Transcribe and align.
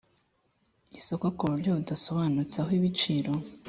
isoko 0.99 1.25
ku 1.37 1.43
buryo 1.51 1.69
budasobanutse 1.77 2.55
aho 2.61 2.71
ibiciro 2.79 3.31